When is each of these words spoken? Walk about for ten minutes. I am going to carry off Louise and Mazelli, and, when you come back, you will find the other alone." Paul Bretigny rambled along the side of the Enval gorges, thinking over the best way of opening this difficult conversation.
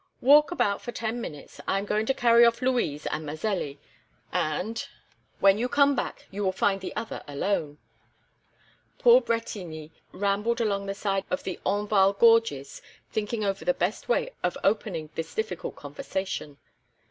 Walk 0.21 0.49
about 0.49 0.81
for 0.81 0.91
ten 0.91 1.21
minutes. 1.21 1.61
I 1.67 1.77
am 1.77 1.85
going 1.85 2.07
to 2.07 2.13
carry 2.15 2.43
off 2.43 2.63
Louise 2.63 3.05
and 3.05 3.23
Mazelli, 3.23 3.77
and, 4.33 4.87
when 5.39 5.59
you 5.59 5.69
come 5.69 5.95
back, 5.95 6.25
you 6.31 6.43
will 6.43 6.51
find 6.51 6.81
the 6.81 6.95
other 6.95 7.21
alone." 7.27 7.77
Paul 8.97 9.21
Bretigny 9.21 9.91
rambled 10.11 10.59
along 10.59 10.87
the 10.87 10.95
side 10.95 11.25
of 11.29 11.43
the 11.43 11.59
Enval 11.67 12.17
gorges, 12.17 12.81
thinking 13.11 13.45
over 13.45 13.63
the 13.63 13.75
best 13.75 14.09
way 14.09 14.31
of 14.41 14.57
opening 14.63 15.11
this 15.13 15.35
difficult 15.35 15.75
conversation. 15.75 16.57